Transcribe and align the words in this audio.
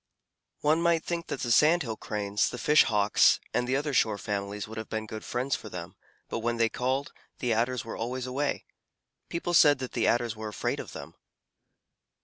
One 0.61 0.81
might 0.81 1.03
think 1.05 1.27
that 1.27 1.41
the 1.41 1.51
Sand 1.51 1.83
Hill 1.83 1.95
Cranes, 1.95 2.49
the 2.49 2.57
Fish 2.57 2.85
Hawks, 2.85 3.39
and 3.53 3.67
the 3.67 3.75
other 3.75 3.93
shore 3.93 4.17
families 4.17 4.67
would 4.67 4.79
have 4.79 4.89
been 4.89 5.05
good 5.05 5.23
friends 5.23 5.55
for 5.55 5.69
them, 5.69 5.93
but 6.27 6.39
when 6.39 6.57
they 6.57 6.69
called, 6.69 7.13
the 7.37 7.53
Adders 7.53 7.85
were 7.85 7.95
always 7.95 8.25
away. 8.25 8.65
People 9.29 9.53
said 9.53 9.77
that 9.77 9.91
the 9.91 10.07
Adders 10.07 10.35
were 10.35 10.47
afraid 10.47 10.79
of 10.79 10.93
them. 10.93 11.13